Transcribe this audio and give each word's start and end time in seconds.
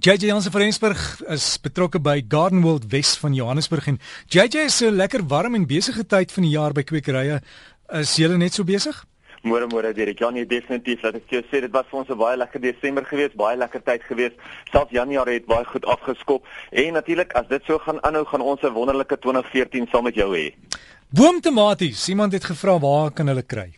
JJ 0.00 0.28
Jansen 0.28 0.52
van 0.52 0.60
Rensburg 0.60 1.00
is 1.26 1.44
betrokke 1.58 1.98
by 1.98 2.20
Garden 2.28 2.60
World 2.62 2.84
Wes 2.92 3.16
van 3.18 3.34
Johannesburg 3.34 3.88
en 3.90 3.96
JJ 4.30 4.68
is 4.68 4.76
so 4.78 4.92
lekker 4.94 5.24
warm 5.26 5.56
en 5.58 5.64
besige 5.66 6.04
tyd 6.06 6.30
van 6.30 6.44
die 6.46 6.52
jaar 6.52 6.70
by 6.76 6.84
kwekerye. 6.86 7.40
Is 7.98 8.12
julle 8.14 8.36
net 8.38 8.54
so 8.54 8.62
besig? 8.62 8.94
Môre 9.42 9.66
môre 9.66 9.90
Derek. 9.96 10.22
Ja 10.22 10.30
nee, 10.30 10.46
definitief. 10.46 11.02
Laat 11.02 11.18
ek 11.18 11.34
jou 11.34 11.42
sê 11.50 11.64
dit 11.64 11.74
was 11.74 11.90
vir 11.90 11.98
ons 11.98 12.12
'n 12.14 12.18
baie 12.18 12.36
lekker 12.38 12.62
Desember 12.62 13.04
geweest, 13.10 13.34
baie 13.34 13.58
lekker 13.58 13.82
tyd 13.82 14.06
geweest. 14.06 14.36
Selfs 14.70 14.94
Januarie 14.94 15.40
het 15.40 15.46
baie 15.46 15.64
goed 15.64 15.84
afgeskop. 15.84 16.46
En 16.70 16.92
natuurlik 16.92 17.34
as 17.34 17.48
dit 17.48 17.62
so 17.66 17.78
gaan 17.78 17.98
aanhou, 18.04 18.24
gaan 18.24 18.40
ons 18.40 18.62
'n 18.62 18.72
wonderlike 18.72 19.18
2014 19.18 19.88
saam 19.90 20.04
met 20.04 20.14
jou 20.14 20.30
hê. 20.36 20.54
Boomtomaties. 21.10 22.08
Iemand 22.08 22.32
het 22.32 22.44
gevra 22.44 22.78
waar 22.78 23.10
kan 23.10 23.26
hulle 23.26 23.42
kry? 23.42 23.74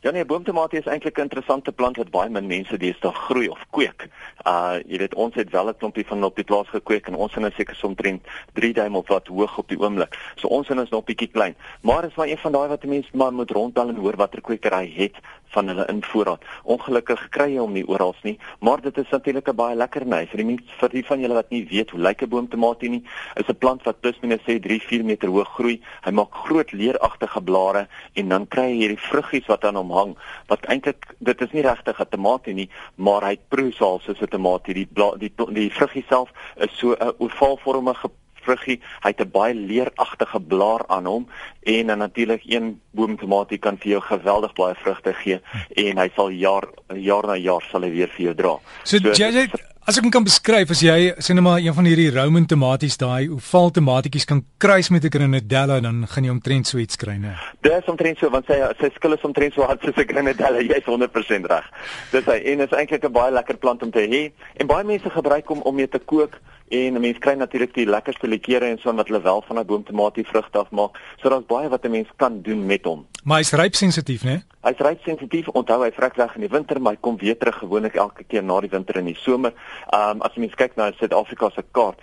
Ja 0.00 0.10
nee, 0.10 0.24
boomtomatie 0.24 0.78
is 0.78 0.86
eintlik 0.86 1.16
'n 1.18 1.20
interessante 1.20 1.72
plant 1.72 1.96
wat 1.96 2.10
baie 2.10 2.30
min 2.30 2.46
mense 2.46 2.76
deesdae 2.76 3.12
groei 3.12 3.48
of 3.48 3.64
kweek. 3.70 4.08
Uh 4.46 4.78
jy 4.86 4.98
weet 4.98 5.14
ons 5.14 5.34
het 5.34 5.50
wel 5.50 5.68
'n 5.68 5.76
klompie 5.76 6.06
van 6.06 6.24
op 6.24 6.36
die 6.36 6.44
plaas 6.44 6.68
gekweek 6.68 7.06
en 7.06 7.14
ons 7.14 7.32
is 7.32 7.38
nou 7.38 7.52
seker 7.56 7.80
omtrent 7.82 8.26
3 8.52 8.72
duim 8.72 8.96
of 8.96 9.08
wat 9.08 9.26
hoog 9.26 9.58
op 9.58 9.68
die 9.68 9.78
oomblik. 9.78 10.14
So 10.36 10.48
ons 10.48 10.68
is 10.68 10.88
nog 10.90 11.04
bietjie 11.04 11.28
klein. 11.28 11.56
Maar 11.80 12.04
is 12.04 12.14
maar 12.14 12.28
een 12.28 12.38
van 12.38 12.52
daai 12.52 12.68
wat 12.68 12.84
mense 12.84 13.16
maar 13.16 13.32
moet 13.32 13.50
rondbel 13.50 13.88
en 13.88 13.96
hoor 13.96 14.16
watter 14.16 14.40
kwekery 14.40 14.92
het 14.96 15.16
van 15.50 15.68
hulle 15.68 15.86
in 15.88 16.02
voorraad. 16.02 16.42
Ongelukkig 16.64 17.28
kry 17.28 17.52
jy 17.52 17.60
hom 17.60 17.72
nie 17.72 17.86
oral 17.88 18.14
nie, 18.22 18.38
maar 18.60 18.80
dit 18.80 18.98
is 18.98 19.10
natuurlik 19.10 19.48
'n 19.48 19.56
baie 19.56 19.76
lekker 19.76 20.06
ny 20.06 20.26
vir 20.26 20.36
die 20.36 20.44
mense 20.44 20.78
vir 20.80 20.88
die 20.88 21.04
van 21.04 21.20
julle 21.20 21.34
wat 21.34 21.50
nie 21.50 21.66
weet 21.70 21.90
hoe 21.90 22.00
lyk 22.00 22.22
'n 22.22 22.28
boomtomatie 22.28 22.90
nie. 22.90 23.04
Is 23.36 23.48
'n 23.48 23.58
plant 23.58 23.82
wat 23.84 24.00
plus 24.00 24.20
minus 24.22 24.40
sê 24.46 24.60
3-4 24.60 25.04
meter 25.04 25.28
hoog 25.28 25.48
groei. 25.54 25.80
Hy 26.04 26.10
maak 26.10 26.34
groot 26.34 26.72
leeragtige 26.72 27.40
blare 27.42 27.88
en 28.14 28.28
dan 28.28 28.48
kry 28.48 28.68
jy 28.70 28.76
hierdie 28.76 29.00
vruggies 29.10 29.46
wat 29.46 29.64
aan 29.64 29.76
hom 29.76 29.90
hang 29.90 30.16
wat 30.48 30.66
eintlik 30.66 31.14
dit 31.18 31.40
is 31.40 31.52
nie 31.52 31.62
regtig 31.62 32.00
'n 32.00 32.08
tamatie 32.10 32.54
nie 32.54 32.68
maar 32.96 33.22
hy 33.22 33.36
proe 33.48 33.72
soos 33.72 34.08
'n 34.08 34.26
tamatie 34.26 34.74
die 34.74 34.86
bla, 34.86 35.12
die 35.16 35.32
die 35.52 35.70
vruggie 35.70 36.04
self 36.08 36.30
is 36.56 36.78
so 36.78 36.92
'n 36.92 37.12
ovaalvormige 37.18 38.10
vruggie 38.48 38.80
hy 39.04 39.12
het 39.12 39.20
'n 39.24 39.30
baie 39.30 39.54
leeragtige 39.54 40.40
blaar 40.40 40.84
aan 40.88 41.06
hom 41.06 41.28
en 41.62 41.86
dan 41.86 41.98
natuurlik 41.98 42.42
een 42.44 42.80
boom 42.90 43.16
tamatie 43.16 43.58
kan 43.58 43.76
vir 43.76 43.90
jou 43.90 44.02
geweldig 44.02 44.52
baie 44.54 44.74
vrugte 44.74 45.14
gee 45.14 45.40
en 45.76 45.98
hy 45.98 46.08
sal 46.16 46.30
jaar 46.30 46.68
jaar 46.94 47.26
na 47.26 47.36
jaar 47.36 47.62
sal 47.70 47.82
hy 47.82 47.90
weer 47.90 48.08
vir 48.08 48.24
jou 48.24 48.34
dra. 48.34 48.54
So, 48.84 48.98
so 48.98 49.12
jy 49.12 49.48
As 49.88 49.96
ek 49.96 50.04
kan 50.12 50.20
beskryf 50.20 50.68
as 50.74 50.82
jy 50.84 51.14
sê 51.24 51.32
net 51.32 51.40
maar 51.40 51.62
een 51.64 51.72
van 51.72 51.86
hierdie 51.88 52.10
Roman 52.12 52.44
tomaties 52.44 52.98
daai 53.00 53.30
oval 53.32 53.70
tomatietjies 53.72 54.26
kan 54.28 54.42
kruis 54.60 54.90
met 54.92 55.04
'n 55.04 55.14
grenadella 55.14 55.80
dan 55.80 56.04
gaan 56.04 56.24
jy 56.24 56.30
omtrent 56.30 56.66
so 56.66 56.76
iets 56.76 56.96
kry, 56.96 57.16
né? 57.16 57.32
Dit 57.62 57.72
is 57.72 57.88
omtrent 57.88 58.18
so 58.18 58.28
want 58.28 58.44
sy 58.44 58.60
sy 58.80 58.90
skille 58.96 59.16
is 59.16 59.24
omtrent 59.24 59.54
so 59.54 59.62
hard 59.62 59.80
soos 59.80 59.96
'n 59.96 60.04
grenadella, 60.12 60.60
jy's 60.60 60.84
100% 60.84 61.46
reg. 61.48 61.64
Dis 62.12 62.26
hy 62.26 62.38
en 62.52 62.60
is 62.60 62.70
eintlik 62.70 63.04
'n 63.04 63.12
baie 63.12 63.32
lekker 63.32 63.56
plant 63.56 63.82
om 63.82 63.90
te 63.90 64.04
hê 64.04 64.32
en 64.60 64.66
baie 64.66 64.84
mense 64.84 65.08
gebruik 65.08 65.48
hom 65.48 65.62
om 65.62 65.74
mee 65.74 65.88
te 65.88 65.98
kook 65.98 66.36
en 66.68 67.00
mense 67.00 67.18
kry 67.18 67.34
natuurlik 67.34 67.72
die 67.74 67.86
lekkerste 67.86 68.28
likere 68.28 68.68
en 68.68 68.78
so 68.78 68.92
wat 68.92 69.08
hulle 69.08 69.22
wel 69.22 69.42
van 69.46 69.58
'n 69.58 69.66
boomtomatie 69.66 70.24
vrugte 70.24 70.58
afmaak. 70.58 70.98
So 71.22 71.30
daar's 71.30 71.46
baie 71.46 71.68
wat 71.68 71.84
'n 71.84 71.90
mens 71.90 72.08
kan 72.16 72.42
doen 72.42 72.66
met 72.66 72.84
hom. 72.84 73.06
Maar 73.24 73.38
hy's 73.38 73.52
ryp 73.52 73.74
sensitief, 73.74 74.22
né? 74.24 74.42
Hy's 74.62 74.78
ryp 74.78 75.02
sensitief. 75.02 75.48
Onthou 75.48 75.82
hy 75.82 75.90
vrek 75.92 76.16
weg 76.16 76.34
in 76.34 76.40
die 76.40 76.50
winter, 76.50 76.80
maar 76.80 76.92
hy 76.92 76.98
kom 77.00 77.16
weer 77.20 77.36
terug 77.38 77.58
gewoonlik 77.58 77.94
elke 77.94 78.24
keer 78.24 78.44
na 78.44 78.60
die 78.60 78.70
winter 78.70 78.96
in 78.96 79.04
die 79.04 79.18
somer. 79.20 79.52
Ehm 79.92 80.10
um, 80.10 80.22
as 80.22 80.34
jy 80.34 80.40
mens 80.40 80.54
kyk 80.54 80.76
na 80.76 80.92
Suid-Afrika 80.92 81.50
se 81.50 81.64
kaart, 81.72 81.98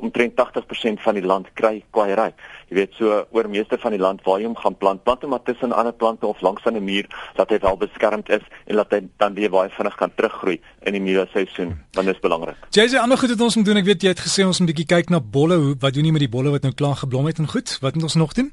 omtrent 0.00 0.32
80% 0.34 1.02
van 1.04 1.14
die 1.14 1.24
land 1.24 1.48
kry 1.58 1.82
kwaai. 1.94 2.32
Jy 2.70 2.76
weet 2.78 2.96
so 2.98 3.20
oor 3.36 3.48
meeste 3.52 3.78
van 3.82 3.94
die 3.94 4.00
land 4.00 4.22
waar 4.26 4.40
jy 4.40 4.48
hom 4.48 4.56
gaan 4.58 4.76
plant, 4.80 5.02
plant 5.04 5.24
hom 5.24 5.34
maar 5.34 5.42
tussen 5.44 5.74
ander 5.76 5.92
plante 5.92 6.26
of 6.26 6.40
langs 6.40 6.64
aan 6.66 6.76
'n 6.76 6.84
muur 6.84 7.06
dat 7.36 7.50
hy 7.50 7.58
wel 7.58 7.76
beskermd 7.76 8.28
is 8.28 8.44
en 8.66 8.76
dat 8.76 8.90
hy 8.90 9.00
dan 9.16 9.34
weer 9.34 9.50
baie 9.50 9.68
vinnig 9.68 9.96
kan 9.96 10.12
teruggroei 10.14 10.60
in 10.82 10.92
die 10.92 11.02
middelseisoen. 11.02 11.76
Want 11.92 12.06
dit 12.06 12.14
is 12.14 12.20
belangrik. 12.20 12.56
Jy 12.70 12.88
sê 12.88 12.96
ander 12.98 13.18
goed 13.18 13.30
wat 13.30 13.40
ons 13.40 13.56
moet 13.56 13.64
doen. 13.64 13.76
Ek 13.76 13.84
weet 13.84 14.02
jy 14.02 14.08
het 14.08 14.20
gesê 14.20 14.46
ons 14.46 14.60
moet 14.60 14.68
'n 14.68 14.72
bietjie 14.72 14.96
kyk 14.96 15.10
na 15.10 15.20
bolle. 15.20 15.56
Hoe 15.56 15.76
wat 15.78 15.94
doen 15.94 16.04
jy 16.04 16.12
met 16.12 16.20
die 16.20 16.34
bolle 16.36 16.50
wat 16.50 16.62
nou 16.62 16.72
klaar 16.72 16.96
geblom 16.96 17.26
het 17.26 17.38
en 17.38 17.48
goed? 17.48 17.78
Wat 17.80 17.94
moet 17.94 18.02
ons 18.02 18.14
nog 18.14 18.32
doen? 18.32 18.52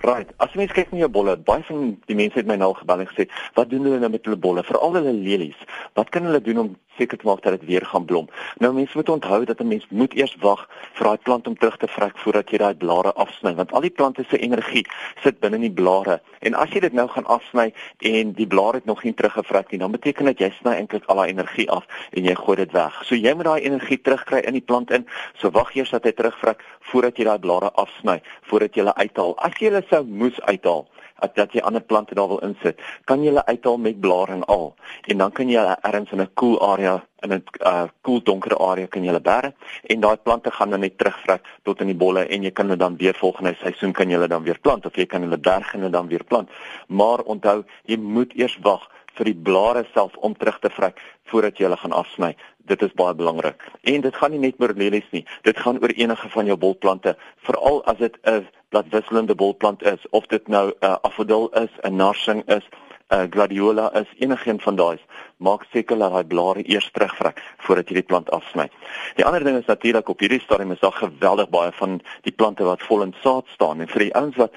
Right. 0.00 0.30
As 0.38 0.52
jy 0.54 0.60
mens 0.62 0.72
kyk 0.72 0.92
na 0.92 0.98
jou 0.98 1.08
bolle, 1.10 1.36
baie 1.36 1.64
van 1.66 1.96
die 2.06 2.14
mense 2.14 2.38
het 2.38 2.46
my 2.46 2.54
nou 2.54 2.70
gebel 2.78 3.00
en 3.00 3.08
gesê, 3.10 3.26
"Wat 3.54 3.70
doen 3.70 3.82
hulle 3.82 3.98
nou 3.98 4.10
met 4.10 4.24
hulle 4.24 4.36
bolle? 4.36 4.62
Veral 4.62 4.94
hulle 4.94 5.12
lelies. 5.12 5.58
Wat 5.94 6.08
kan 6.10 6.22
hulle 6.22 6.40
doen 6.40 6.58
om 6.58 6.76
seker 6.98 7.18
te 7.18 7.26
maak 7.26 7.42
dat 7.42 7.60
dit 7.60 7.68
weer 7.68 7.86
gaan 7.86 8.04
blom?" 8.04 8.28
Nou 8.58 8.72
mense 8.74 8.96
moet 8.96 9.08
onthou 9.08 9.44
dat 9.44 9.60
'n 9.60 9.68
mens 9.68 9.86
moet 9.90 10.14
eers 10.14 10.36
wag 10.40 10.68
vir 10.92 11.06
daai 11.06 11.18
plant 11.22 11.46
om 11.46 11.56
terug 11.58 11.76
te 11.76 11.88
vrek 11.88 12.18
voordat 12.18 12.50
jy 12.50 12.58
daai 12.58 12.74
blare 12.74 13.12
afsny, 13.12 13.54
want 13.54 13.72
al 13.72 13.80
die 13.80 13.90
plante 13.90 14.24
se 14.28 14.38
energie 14.38 14.86
sit 15.22 15.40
binne 15.40 15.56
in 15.56 15.62
die 15.62 15.82
blare. 15.82 16.20
En 16.40 16.54
as 16.54 16.70
jy 16.70 16.80
dit 16.80 16.92
nou 16.92 17.08
gaan 17.08 17.26
afsny 17.26 17.72
en 17.98 18.32
die 18.32 18.46
blare 18.46 18.76
het 18.76 18.84
nog 18.84 19.02
nie 19.02 19.14
teruggevrek 19.14 19.70
nie, 19.70 19.78
dan 19.78 19.90
beteken 19.90 20.24
dit 20.24 20.38
jy 20.38 20.50
sny 20.60 20.74
eintlik 20.74 21.04
al 21.06 21.16
daai 21.16 21.28
energie 21.28 21.70
af 21.70 21.86
en 22.12 22.24
jy 22.24 22.34
gooi 22.34 22.56
dit 22.56 22.72
weg. 22.72 23.02
So 23.04 23.14
jy 23.14 23.34
moet 23.34 23.44
daai 23.44 23.60
energie 23.60 24.00
terugkry 24.00 24.38
in 24.38 24.52
die 24.52 24.64
plant 24.64 24.90
in. 24.90 25.06
So 25.38 25.50
wag 25.50 25.74
eers 25.74 25.90
dat 25.90 26.04
hy 26.04 26.12
terugvrek 26.12 26.64
voordat 26.80 27.16
jy 27.16 27.24
daai 27.24 27.38
blare 27.38 27.70
afsny, 27.74 28.20
voordat 28.42 28.74
jy 28.74 28.82
hulle 28.82 28.94
uithaal. 28.94 29.34
As 29.38 29.52
jy 29.58 29.70
hulle 29.70 29.84
sou 29.90 30.04
moes 30.04 30.40
uithaal 30.40 30.86
dat 31.34 31.52
jy 31.52 31.60
ander 31.60 31.82
plante 31.82 32.14
daar 32.14 32.28
wil 32.28 32.42
insit, 32.46 32.80
kan 33.04 33.22
jy 33.22 33.32
hulle 33.32 33.46
uithaal 33.46 33.78
met 33.78 34.00
blaring 34.00 34.44
al 34.44 34.74
en 35.06 35.18
dan 35.18 35.32
kan 35.32 35.48
jy 35.48 35.58
hulle 35.58 35.76
ergens 35.82 36.12
in 36.12 36.20
'n 36.20 36.30
koel 36.34 36.58
cool 36.58 36.70
area 36.72 37.04
in 37.22 37.32
'n 37.32 37.42
uh, 37.66 37.88
koel 38.02 38.22
donker 38.22 38.56
area 38.56 38.86
kan 38.86 39.02
jy 39.02 39.10
hulle 39.10 39.20
berg 39.20 39.52
en 39.82 40.00
daai 40.00 40.16
plante 40.16 40.50
gaan 40.50 40.70
dan 40.70 40.80
net 40.80 40.98
terugvrek 40.98 41.42
tot 41.62 41.80
in 41.80 41.86
die 41.86 42.00
bolle 42.04 42.26
en 42.26 42.42
jy 42.42 42.50
kan 42.50 42.66
hulle 42.66 42.78
dan 42.78 42.96
weer 42.96 43.14
volgende 43.14 43.56
seisoen 43.62 43.92
kan 43.92 44.08
jy 44.08 44.14
hulle 44.14 44.28
dan 44.28 44.42
weer 44.42 44.58
plant 44.58 44.86
of 44.86 44.96
jy 44.96 45.06
kan 45.06 45.22
hulle 45.22 45.38
berg 45.38 45.74
en 45.74 45.90
dan 45.90 46.08
weer 46.08 46.24
plant. 46.24 46.48
Maar 46.88 47.18
onthou, 47.18 47.64
jy 47.84 47.96
moet 47.96 48.32
eers 48.34 48.58
wag 48.62 48.88
vir 49.14 49.24
die 49.24 49.34
blare 49.34 49.86
self 49.94 50.16
om 50.16 50.36
terug 50.36 50.58
te 50.58 50.70
vrek 50.70 51.00
voordat 51.24 51.58
jy 51.58 51.64
hulle 51.64 51.76
gaan 51.76 51.92
afsny 51.92 52.36
dit 52.68 52.82
is 52.82 52.94
baie 53.00 53.14
belangrik. 53.14 53.62
En 53.82 54.00
dit 54.04 54.16
gaan 54.16 54.30
nie 54.34 54.42
net 54.42 54.60
oor 54.60 54.74
lelies 54.76 55.08
nie. 55.10 55.24
Dit 55.42 55.58
gaan 55.64 55.80
oor 55.82 55.94
enige 55.96 56.28
van 56.34 56.46
jou 56.50 56.56
bolplante, 56.60 57.16
veral 57.48 57.82
as 57.84 57.98
dit 57.98 58.18
'n 58.22 58.46
bladvisselende 58.68 59.34
bolplant 59.34 59.82
is 59.82 60.08
of 60.10 60.26
dit 60.26 60.48
nou 60.48 60.68
'n 60.68 60.84
uh, 60.84 60.96
afodil 61.02 61.48
is, 61.48 61.70
'n 61.82 61.96
narsing 61.96 62.42
is, 62.46 62.64
'n 63.10 63.14
uh, 63.14 63.26
gladiola 63.30 63.94
is, 63.94 64.08
enigiets 64.18 64.62
van 64.62 64.76
daai. 64.76 64.98
Maak 65.36 65.64
seker 65.72 65.98
dat 65.98 66.12
daai 66.12 66.24
blare 66.24 66.62
eers 66.68 66.90
terugvrek 66.90 67.42
voordat 67.56 67.88
jy 67.88 67.94
die 67.94 68.08
plant 68.10 68.30
afsny. 68.30 68.68
Die 69.16 69.24
ander 69.24 69.44
ding 69.44 69.56
is 69.58 69.66
natuurlik 69.66 70.08
op 70.08 70.20
hierdie 70.20 70.40
stadium 70.40 70.72
is 70.72 70.80
daar 70.80 70.92
geweldig 70.92 71.48
baie 71.48 71.72
van 71.72 72.00
die 72.22 72.32
plante 72.32 72.64
wat 72.64 72.82
vol 72.82 73.02
in 73.02 73.14
saad 73.22 73.46
staan 73.48 73.80
en 73.80 73.88
vir 73.88 73.98
die 73.98 74.14
ouens 74.14 74.36
wat 74.36 74.52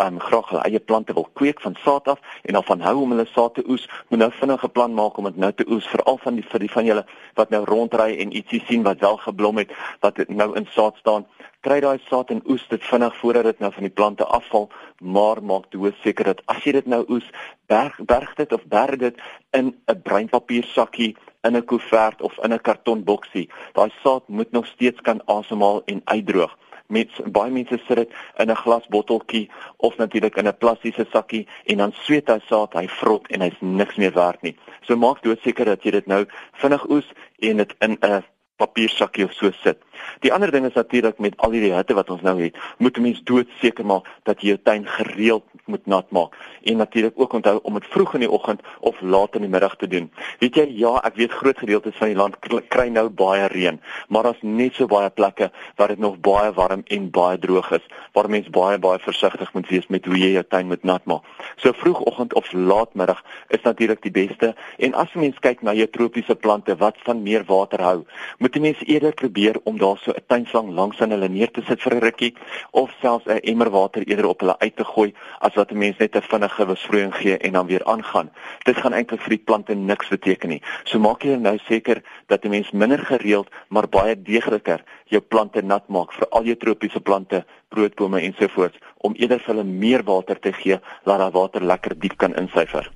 um, 0.00 0.20
graag 0.20 0.48
hulle 0.48 0.62
eie 0.62 0.80
plante 0.80 1.12
wil 1.12 1.28
kweek 1.32 1.60
van 1.60 1.76
saad 1.84 2.08
af 2.08 2.20
en 2.42 2.52
dan 2.52 2.64
van 2.64 2.80
hou 2.80 2.96
om 3.02 3.10
hulle 3.10 3.26
saad 3.26 3.54
te 3.54 3.64
oes, 3.68 3.88
moet 4.08 4.18
nou 4.18 4.30
vinnig 4.32 4.64
'n 4.64 4.70
plan 4.70 4.94
maak 4.94 5.16
om 5.16 5.24
dit 5.24 5.36
nou 5.36 5.52
te 5.52 5.64
oes 5.68 5.86
veral 5.86 6.18
van 6.18 6.34
die 6.34 6.46
vir 6.50 6.60
die 6.60 6.70
van 6.70 6.84
julle 6.84 7.04
wat 7.34 7.50
nou 7.50 7.64
rondry 7.64 8.18
en 8.18 8.36
ietsie 8.36 8.62
sien 8.66 8.82
wat 8.82 9.00
wel 9.00 9.16
geblom 9.16 9.56
het 9.56 9.70
wat 10.00 10.28
nou 10.28 10.56
in 10.56 10.66
saad 10.70 10.96
staan. 10.96 11.26
Kry 11.60 11.80
daai 11.80 12.00
saad 12.10 12.30
en 12.30 12.42
oes 12.46 12.68
dit 12.68 12.82
vinnig 12.82 13.16
voordat 13.16 13.44
dit 13.44 13.58
nou 13.58 13.72
van 13.72 13.82
die 13.82 13.92
plante 13.92 14.24
afval, 14.24 14.70
maar 15.00 15.42
maak 15.42 15.70
dood 15.70 15.94
seker 16.02 16.24
dat 16.24 16.42
as 16.46 16.64
jy 16.64 16.72
dit 16.72 16.86
nou 16.86 17.04
oes, 17.08 17.30
berg 17.66 17.98
berg 18.04 18.34
dit 18.34 18.52
of 18.52 18.64
berg 18.64 18.96
dit 18.96 19.14
in 19.50 19.76
'n 19.86 20.02
breinpapier 20.02 20.64
sakkie 20.64 21.16
in 21.42 21.56
'n 21.56 21.64
koevert 21.64 22.22
of 22.22 22.38
in 22.42 22.52
'n 22.52 22.60
kartonboksie. 22.60 23.48
Daai 23.72 23.90
saad 24.02 24.28
moet 24.28 24.52
nog 24.52 24.66
steeds 24.66 25.00
kan 25.00 25.22
asemhaal 25.26 25.82
en 25.84 26.00
uitdroog 26.04 26.56
met 26.92 27.32
baie 27.32 27.52
mense 27.52 27.78
sit 27.86 27.96
dit 27.96 28.10
in 28.42 28.50
'n 28.50 28.62
glasbotteltjie 28.64 29.50
of 29.76 29.96
natuurlik 29.96 30.36
in 30.36 30.48
'n 30.48 30.58
plastiese 30.58 31.06
sakkie 31.12 31.46
en 31.64 31.76
dan 31.76 31.92
sweet 31.92 32.28
hy 32.28 32.38
saad, 32.48 32.72
hy 32.74 32.86
vrot 32.88 33.26
en 33.30 33.40
hy's 33.40 33.58
niks 33.60 33.96
meer 33.96 34.12
werd 34.12 34.42
nie. 34.42 34.56
So 34.80 34.96
maak 34.96 35.22
doodseker 35.22 35.64
dat 35.64 35.82
jy 35.82 35.90
dit 35.90 36.06
nou 36.06 36.26
vinnig 36.52 36.88
oes 36.90 37.12
en 37.38 37.56
dit 37.56 37.74
in 37.80 37.98
'n 38.00 38.24
papiersakkie 38.56 39.24
of 39.24 39.32
so 39.32 39.50
sit. 39.62 39.78
Die 40.20 40.32
ander 40.32 40.50
ding 40.50 40.66
is 40.66 40.74
natuurlik 40.74 41.18
met 41.18 41.36
al 41.36 41.50
hierdie 41.50 41.74
hitte 41.74 41.94
wat 41.94 42.10
ons 42.10 42.22
nou 42.22 42.42
het, 42.42 42.56
moet 42.78 42.96
'n 42.96 43.02
mens 43.02 43.22
doodseker 43.24 43.86
maak 43.86 44.06
dat 44.22 44.40
jy 44.40 44.48
jou 44.48 44.58
tuin 44.62 44.86
gereeld 44.86 45.44
moet 45.64 45.86
nat 45.86 46.10
maak 46.10 46.36
en 46.62 46.76
natuurlik 46.76 47.12
ook 47.16 47.32
onthou 47.32 47.58
om 47.62 47.74
dit 47.74 47.86
vroeg 47.86 48.14
in 48.14 48.24
die 48.24 48.30
oggend 48.30 48.60
of 48.80 49.00
laat 49.00 49.34
in 49.34 49.46
die 49.46 49.50
middag 49.50 49.76
te 49.76 49.88
doen. 49.88 50.10
Weet 50.38 50.54
jy, 50.54 50.66
ja, 50.78 50.94
ek 51.06 51.16
weet 51.18 51.32
groot 51.32 51.58
gedeeltes 51.58 51.96
van 51.98 52.12
die 52.12 52.16
land 52.18 52.38
kry 52.68 52.88
nou 52.88 53.08
baie 53.08 53.46
reën, 53.52 53.80
maar 54.08 54.28
daar's 54.28 54.42
net 54.42 54.74
so 54.78 54.86
baie 54.90 55.10
plekke 55.10 55.50
waar 55.76 55.88
dit 55.94 55.98
nog 55.98 56.18
baie 56.20 56.52
warm 56.52 56.82
en 56.86 57.10
baie 57.10 57.38
droog 57.38 57.70
is, 57.78 57.86
waar 58.12 58.30
mens 58.30 58.50
baie 58.50 58.78
baie 58.78 58.98
versigtig 59.02 59.52
moet 59.54 59.68
wees 59.68 59.88
met 59.88 60.06
hoe 60.06 60.18
jy 60.18 60.32
jou 60.36 60.44
tuin 60.48 60.70
moet 60.70 60.84
nat 60.84 61.04
maak. 61.10 61.26
So 61.56 61.72
vroegoggend 61.72 62.34
of 62.34 62.52
laatmiddag 62.52 63.22
is 63.48 63.62
natuurlik 63.62 64.02
die 64.02 64.14
beste 64.14 64.54
en 64.78 64.94
as 64.94 65.14
mens 65.14 65.38
kyk 65.42 65.62
na 65.62 65.74
jou 65.74 65.88
tropiese 65.90 66.34
plante 66.34 66.76
wat 66.76 66.98
van 67.06 67.22
meer 67.22 67.44
water 67.46 67.82
hou, 67.82 67.98
moet 68.38 68.56
'n 68.56 68.60
mens 68.60 68.82
eerder 68.86 69.14
probeer 69.14 69.60
om 69.64 69.78
daar 69.78 69.91
so 69.96 70.12
'n 70.12 70.24
tuinslang 70.26 70.70
langs 70.70 71.00
aan 71.00 71.10
hulle 71.10 71.28
neer 71.28 71.50
te 71.50 71.62
sit 71.68 71.82
vir 71.82 71.94
'n 71.94 72.00
rukkie 72.00 72.34
of 72.70 72.90
selfs 73.00 73.26
'n 73.26 73.40
emmer 73.42 73.70
water 73.70 74.02
eerder 74.06 74.26
op 74.26 74.40
hulle 74.40 74.58
uit 74.58 74.76
te 74.76 74.84
gooi 74.84 75.14
as 75.40 75.54
wat 75.54 75.70
'n 75.72 75.78
mens 75.78 75.98
net 75.98 76.16
'n 76.16 76.22
vinnige 76.22 76.66
besproeiing 76.66 77.14
gee 77.14 77.38
en 77.38 77.52
dan 77.52 77.66
weer 77.66 77.84
aangaan. 77.84 78.30
Dit 78.64 78.76
gaan 78.76 78.92
eintlik 78.92 79.20
vir 79.20 79.36
die 79.36 79.44
plante 79.44 79.74
niks 79.74 80.08
beteken 80.08 80.48
nie. 80.48 80.62
So 80.84 80.98
maak 80.98 81.22
jy 81.22 81.36
nou 81.36 81.58
seker 81.58 82.02
dat 82.26 82.44
'n 82.44 82.50
mens 82.50 82.70
minder 82.70 82.98
gereeld 82.98 83.48
maar 83.68 83.88
baie 83.88 84.22
deegliker 84.22 84.82
jou 85.06 85.20
plante 85.20 85.62
nat 85.62 85.88
maak 85.88 86.12
vir 86.12 86.28
al 86.30 86.44
jou 86.44 86.56
tropiese 86.56 87.00
plante, 87.00 87.44
broodbome 87.68 88.20
ensovoorts 88.20 88.78
om 88.98 89.14
eerder 89.14 89.38
vir 89.38 89.54
hulle 89.54 89.64
meer 89.64 90.02
water 90.02 90.38
te 90.40 90.52
gee 90.52 90.78
laat 91.04 91.18
daai 91.18 91.30
water 91.30 91.64
lekker 91.64 91.98
diep 91.98 92.16
kan 92.16 92.34
insyfer. 92.34 92.90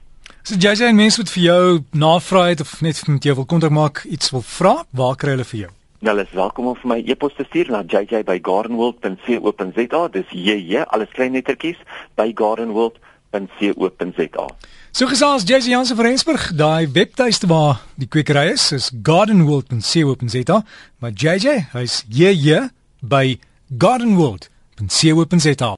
So 0.46 0.54
JJ 0.54 0.86
en 0.86 0.96
mense 0.96 1.18
wat 1.18 1.30
vir 1.34 1.42
jou 1.42 1.62
navraag 1.90 2.52
het 2.54 2.60
of 2.60 2.80
net 2.80 3.00
met 3.10 3.24
jou 3.24 3.34
wil 3.34 3.48
kontak 3.50 3.72
maak, 3.74 4.04
iets 4.04 4.30
wil 4.30 4.44
vra, 4.46 4.76
waar 4.94 5.16
kry 5.18 5.34
hulle 5.34 5.48
vir 5.48 5.60
jou? 5.64 5.72
Hulle 6.04 6.22
is 6.22 6.32
welkom 6.36 6.66
om 6.68 6.74
vir 6.76 6.88
my 6.90 6.98
e-pos 7.08 7.32
te 7.36 7.44
stuur 7.48 7.70
na 7.72 7.82
jj@gardenworld.co.za. 7.82 10.08
Dis 10.12 10.28
JJ, 10.30 10.84
alles 10.92 11.08
klein 11.16 11.32
lettertjies 11.32 11.78
by 12.20 12.32
gardenworld.co.za. 12.34 14.46
So 14.92 15.06
gesels 15.06 15.42
JJ 15.48 15.68
Jansen 15.72 15.96
van 15.96 16.04
Rensburg, 16.04 16.52
daai 16.56 16.88
webtuiste 16.92 17.46
waar 17.46 17.80
die 17.96 18.08
kwekery 18.08 18.50
is, 18.52 18.72
is 18.72 18.90
gardenworld.co.za, 19.02 20.64
maar 21.00 21.12
JJ, 21.12 21.46
hy's 21.72 22.04
JJ 22.08 22.68
by 23.00 23.38
gardenworld.co.za. 23.78 25.74